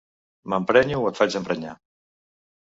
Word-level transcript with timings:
M'emprenyo 0.53 1.03
o 1.03 1.05
et 1.11 1.21
faig 1.21 1.39
emprenyar. 1.43 1.77